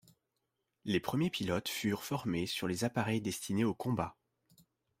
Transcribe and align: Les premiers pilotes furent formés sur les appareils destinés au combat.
Les 0.83 0.99
premiers 0.99 1.29
pilotes 1.29 1.69
furent 1.69 2.01
formés 2.03 2.47
sur 2.47 2.67
les 2.67 2.83
appareils 2.83 3.21
destinés 3.21 3.65
au 3.65 3.75
combat. 3.75 4.17